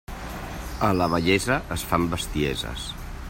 A 0.87 0.89
la 1.01 1.09
vellesa 1.13 1.59
es 1.77 1.87
fan 1.91 2.09
bestieses. 2.17 2.89